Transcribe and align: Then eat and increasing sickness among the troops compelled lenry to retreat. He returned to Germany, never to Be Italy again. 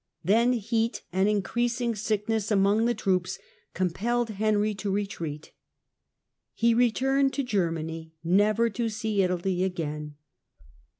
Then 0.23 0.55
eat 0.71 1.03
and 1.13 1.29
increasing 1.29 1.93
sickness 1.93 2.49
among 2.49 2.85
the 2.85 2.95
troops 2.95 3.37
compelled 3.75 4.29
lenry 4.39 4.73
to 4.79 4.89
retreat. 4.89 5.51
He 6.55 6.73
returned 6.73 7.33
to 7.33 7.43
Germany, 7.43 8.15
never 8.23 8.67
to 8.71 8.89
Be 8.89 9.21
Italy 9.21 9.63
again. 9.63 10.15